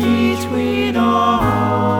[0.00, 1.98] between our arms.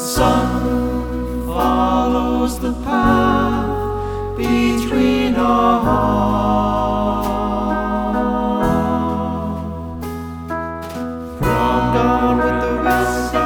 [0.00, 6.20] Sun follows the path between our arms.
[11.38, 13.39] From dawn with the rest.